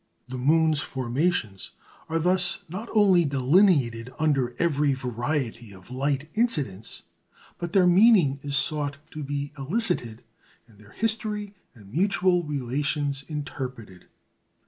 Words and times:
The 0.27 0.39
moon's 0.39 0.79
formations 0.79 1.73
are 2.09 2.17
thus 2.17 2.67
not 2.67 2.89
only 2.95 3.23
delineated 3.23 4.11
under 4.17 4.55
every 4.57 4.93
variety 4.95 5.71
of 5.73 5.91
light 5.91 6.27
incidence, 6.33 7.03
but 7.59 7.73
their 7.73 7.85
meaning 7.85 8.39
is 8.41 8.55
sought 8.57 8.97
to 9.11 9.23
be 9.23 9.51
elicited, 9.59 10.23
and 10.65 10.79
their 10.79 10.93
history 10.93 11.53
and 11.75 11.93
mutual 11.93 12.41
relations 12.41 13.21
interpreted. 13.27 14.07